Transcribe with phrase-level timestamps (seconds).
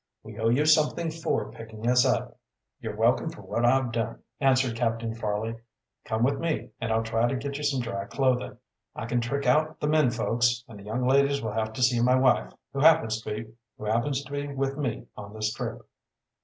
[0.23, 2.35] "We owe you something for, picking us up."
[2.79, 5.57] "You're welcome for what I've done," answered Captain, Fairleigh.
[6.05, 8.57] "Come with me, and I'll try to get you some dry clothing.
[8.95, 12.01] I can trick out the men folks, and the young ladies will have to see
[12.01, 15.87] my wife, who happens to be with me on this trip."